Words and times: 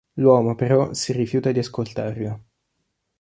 L'uomo, 0.13 0.55
però, 0.55 0.93
si 0.93 1.13
rifiuta 1.13 1.51
di 1.51 1.59
ascoltarla. 1.59 2.41